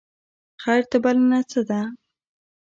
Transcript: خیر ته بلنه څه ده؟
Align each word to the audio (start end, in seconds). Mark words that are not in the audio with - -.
خیر 0.61 0.83
ته 0.91 0.97
بلنه 1.03 1.39
څه 1.51 1.61
ده؟ 1.69 1.81